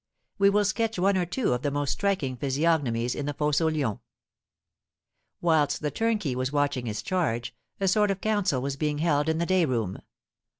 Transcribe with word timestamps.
We 0.39 0.49
will 0.49 0.65
sketch 0.65 0.97
one 0.97 1.15
or 1.15 1.27
two 1.27 1.53
of 1.53 1.61
the 1.61 1.69
most 1.69 1.91
striking 1.91 2.35
physiognomies 2.35 3.13
in 3.13 3.27
the 3.27 3.35
Fosse 3.35 3.61
aux 3.61 3.67
Lions. 3.69 3.99
Whilst 5.41 5.79
the 5.83 5.91
turnkey 5.91 6.33
was 6.35 6.51
watching 6.51 6.87
his 6.87 7.03
charge, 7.03 7.53
a 7.79 7.87
sort 7.87 8.09
of 8.09 8.19
council 8.19 8.63
was 8.63 8.75
being 8.77 8.97
held 8.97 9.29
in 9.29 9.37
the 9.37 9.45
day 9.45 9.63
room. 9.63 9.99